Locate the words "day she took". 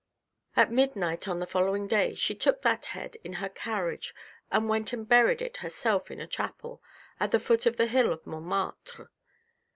1.85-2.63